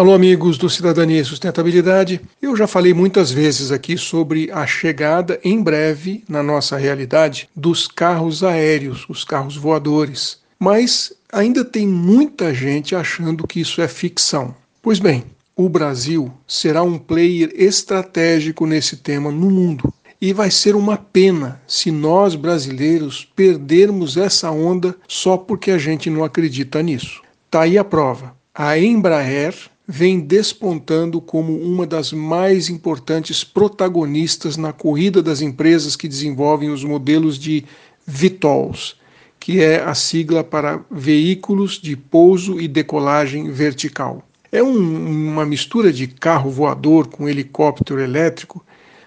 Alô, 0.00 0.14
amigos 0.14 0.56
do 0.56 0.70
Cidadania 0.70 1.20
e 1.20 1.24
Sustentabilidade. 1.26 2.22
Eu 2.40 2.56
já 2.56 2.66
falei 2.66 2.94
muitas 2.94 3.30
vezes 3.30 3.70
aqui 3.70 3.98
sobre 3.98 4.50
a 4.50 4.66
chegada 4.66 5.38
em 5.44 5.62
breve 5.62 6.24
na 6.26 6.42
nossa 6.42 6.78
realidade 6.78 7.50
dos 7.54 7.86
carros 7.86 8.42
aéreos, 8.42 9.04
os 9.10 9.24
carros 9.24 9.58
voadores. 9.58 10.38
Mas 10.58 11.12
ainda 11.30 11.62
tem 11.66 11.86
muita 11.86 12.54
gente 12.54 12.96
achando 12.96 13.46
que 13.46 13.60
isso 13.60 13.82
é 13.82 13.88
ficção. 13.88 14.54
Pois 14.80 14.98
bem, 14.98 15.22
o 15.54 15.68
Brasil 15.68 16.32
será 16.48 16.82
um 16.82 16.96
player 16.96 17.52
estratégico 17.54 18.64
nesse 18.64 18.96
tema 18.96 19.30
no 19.30 19.50
mundo. 19.50 19.92
E 20.18 20.32
vai 20.32 20.50
ser 20.50 20.74
uma 20.74 20.96
pena 20.96 21.60
se 21.66 21.90
nós 21.90 22.34
brasileiros 22.34 23.28
perdermos 23.36 24.16
essa 24.16 24.50
onda 24.50 24.96
só 25.06 25.36
porque 25.36 25.70
a 25.70 25.76
gente 25.76 26.08
não 26.08 26.24
acredita 26.24 26.82
nisso. 26.82 27.20
Tá 27.50 27.64
aí 27.64 27.76
a 27.76 27.84
prova. 27.84 28.34
A 28.54 28.78
Embraer 28.78 29.54
vem 29.90 30.20
despontando 30.20 31.20
como 31.20 31.52
uma 31.60 31.84
das 31.84 32.12
mais 32.12 32.68
importantes 32.68 33.42
protagonistas 33.42 34.56
na 34.56 34.72
corrida 34.72 35.20
das 35.20 35.40
empresas 35.40 35.96
que 35.96 36.06
desenvolvem 36.06 36.70
os 36.70 36.84
modelos 36.84 37.36
de 37.36 37.64
VTOLs, 38.06 38.94
que 39.40 39.60
é 39.60 39.82
a 39.82 39.92
sigla 39.92 40.44
para 40.44 40.80
Veículos 40.88 41.72
de 41.72 41.96
Pouso 41.96 42.60
e 42.60 42.68
Decolagem 42.68 43.50
Vertical. 43.50 44.22
É 44.52 44.62
um, 44.62 45.32
uma 45.32 45.44
mistura 45.44 45.92
de 45.92 46.06
carro 46.06 46.52
voador 46.52 47.08
com 47.08 47.28
helicóptero 47.28 48.00
elétrico, 48.00 48.64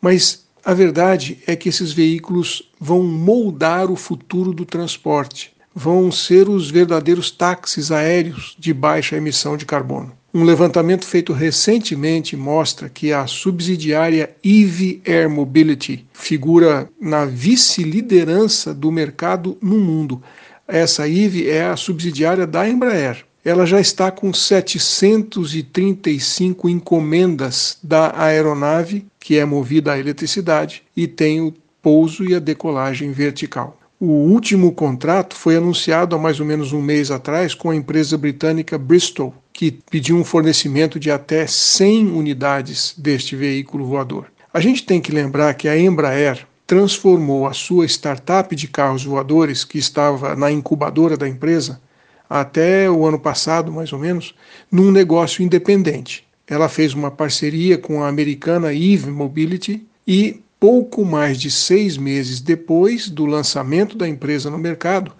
mas 0.00 0.44
a 0.64 0.74
verdade 0.74 1.38
é 1.46 1.54
que 1.54 1.68
esses 1.68 1.92
veículos 1.92 2.68
vão 2.80 3.04
moldar 3.04 3.92
o 3.92 3.96
futuro 3.96 4.52
do 4.52 4.64
transporte, 4.64 5.52
vão 5.72 6.10
ser 6.10 6.48
os 6.48 6.68
verdadeiros 6.68 7.30
táxis 7.30 7.92
aéreos 7.92 8.56
de 8.58 8.74
baixa 8.74 9.16
emissão 9.16 9.56
de 9.56 9.64
carbono. 9.64 10.23
Um 10.36 10.42
levantamento 10.42 11.06
feito 11.06 11.32
recentemente 11.32 12.36
mostra 12.36 12.88
que 12.88 13.12
a 13.12 13.24
subsidiária 13.24 14.34
EV 14.42 15.00
Air 15.06 15.30
Mobility 15.30 16.04
figura 16.12 16.90
na 17.00 17.24
vice-liderança 17.24 18.74
do 18.74 18.90
mercado 18.90 19.56
no 19.62 19.78
mundo. 19.78 20.20
Essa 20.66 21.08
EV 21.08 21.48
é 21.48 21.66
a 21.66 21.76
subsidiária 21.76 22.48
da 22.48 22.68
Embraer. 22.68 23.24
Ela 23.44 23.64
já 23.64 23.80
está 23.80 24.10
com 24.10 24.34
735 24.34 26.68
encomendas 26.68 27.78
da 27.80 28.20
aeronave, 28.20 29.06
que 29.20 29.38
é 29.38 29.44
movida 29.44 29.92
à 29.92 29.98
eletricidade, 30.00 30.82
e 30.96 31.06
tem 31.06 31.42
o 31.42 31.54
pouso 31.80 32.28
e 32.28 32.34
a 32.34 32.40
decolagem 32.40 33.12
vertical. 33.12 33.78
O 34.00 34.06
último 34.06 34.72
contrato 34.72 35.36
foi 35.36 35.56
anunciado 35.56 36.16
há 36.16 36.18
mais 36.18 36.40
ou 36.40 36.46
menos 36.46 36.72
um 36.72 36.82
mês 36.82 37.12
atrás 37.12 37.54
com 37.54 37.70
a 37.70 37.76
empresa 37.76 38.18
britânica 38.18 38.76
Bristol, 38.76 39.32
que 39.54 39.70
pediu 39.70 40.16
um 40.16 40.24
fornecimento 40.24 40.98
de 40.98 41.12
até 41.12 41.46
100 41.46 42.08
unidades 42.08 42.92
deste 42.98 43.36
veículo 43.36 43.86
voador. 43.86 44.26
A 44.52 44.58
gente 44.58 44.84
tem 44.84 45.00
que 45.00 45.12
lembrar 45.12 45.54
que 45.54 45.68
a 45.68 45.78
Embraer 45.78 46.44
transformou 46.66 47.46
a 47.46 47.52
sua 47.52 47.86
startup 47.86 48.54
de 48.54 48.66
carros 48.66 49.04
voadores, 49.04 49.64
que 49.64 49.78
estava 49.78 50.34
na 50.34 50.50
incubadora 50.50 51.16
da 51.16 51.28
empresa, 51.28 51.80
até 52.28 52.90
o 52.90 53.06
ano 53.06 53.18
passado, 53.18 53.70
mais 53.70 53.92
ou 53.92 53.98
menos, 53.98 54.34
num 54.72 54.90
negócio 54.90 55.44
independente. 55.44 56.24
Ela 56.48 56.68
fez 56.68 56.92
uma 56.92 57.10
parceria 57.10 57.78
com 57.78 58.02
a 58.02 58.08
americana 58.08 58.72
Eve 58.72 59.10
Mobility 59.10 59.86
e, 60.04 60.42
pouco 60.58 61.04
mais 61.04 61.38
de 61.38 61.48
seis 61.48 61.96
meses 61.96 62.40
depois 62.40 63.08
do 63.08 63.24
lançamento 63.24 63.96
da 63.96 64.08
empresa 64.08 64.50
no 64.50 64.58
mercado, 64.58 65.12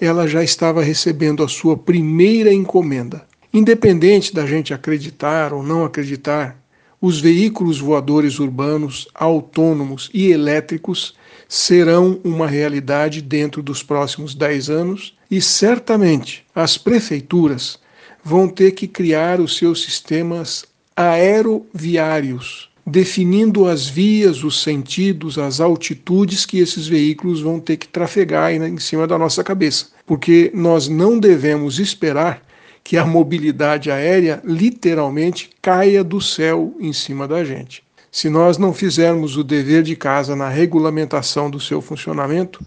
ela 0.00 0.26
já 0.26 0.42
estava 0.42 0.82
recebendo 0.82 1.44
a 1.44 1.48
sua 1.48 1.76
primeira 1.76 2.52
encomenda. 2.52 3.24
Independente 3.52 4.34
da 4.34 4.46
gente 4.46 4.74
acreditar 4.74 5.52
ou 5.52 5.62
não 5.62 5.84
acreditar, 5.84 6.56
os 7.00 7.20
veículos 7.20 7.78
voadores 7.78 8.38
urbanos, 8.38 9.06
autônomos 9.14 10.10
e 10.12 10.30
elétricos 10.30 11.14
serão 11.48 12.20
uma 12.24 12.46
realidade 12.46 13.22
dentro 13.22 13.62
dos 13.62 13.82
próximos 13.82 14.34
10 14.34 14.70
anos 14.70 15.16
e 15.30 15.40
certamente 15.40 16.44
as 16.54 16.76
prefeituras 16.76 17.78
vão 18.24 18.48
ter 18.48 18.72
que 18.72 18.88
criar 18.88 19.40
os 19.40 19.56
seus 19.56 19.82
sistemas 19.82 20.64
aeroviários, 20.96 22.68
definindo 22.84 23.66
as 23.66 23.86
vias, 23.86 24.42
os 24.42 24.62
sentidos, 24.62 25.38
as 25.38 25.60
altitudes 25.60 26.46
que 26.46 26.58
esses 26.58 26.88
veículos 26.88 27.40
vão 27.40 27.60
ter 27.60 27.76
que 27.76 27.86
trafegar 27.86 28.52
em 28.52 28.78
cima 28.78 29.06
da 29.06 29.18
nossa 29.18 29.44
cabeça. 29.44 29.88
Porque 30.04 30.50
nós 30.54 30.88
não 30.88 31.18
devemos 31.18 31.78
esperar 31.78 32.42
que 32.86 32.96
a 32.96 33.04
mobilidade 33.04 33.90
aérea 33.90 34.40
literalmente 34.44 35.50
caia 35.60 36.04
do 36.04 36.20
céu 36.20 36.72
em 36.78 36.92
cima 36.92 37.26
da 37.26 37.42
gente. 37.42 37.82
Se 38.12 38.30
nós 38.30 38.58
não 38.58 38.72
fizermos 38.72 39.36
o 39.36 39.42
dever 39.42 39.82
de 39.82 39.96
casa 39.96 40.36
na 40.36 40.48
regulamentação 40.48 41.50
do 41.50 41.58
seu 41.58 41.82
funcionamento, 41.82 42.64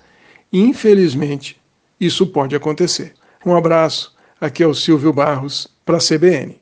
infelizmente, 0.51 1.55
isso 1.97 2.27
pode 2.27 2.53
acontecer. 2.53 3.13
Um 3.45 3.55
abraço, 3.55 4.13
aqui 4.41 4.61
é 4.61 4.67
o 4.67 4.73
Silvio 4.73 5.13
Barros, 5.13 5.69
para 5.85 5.95
a 5.95 6.01
CBN. 6.01 6.59